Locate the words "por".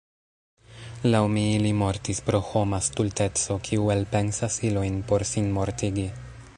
5.13-5.29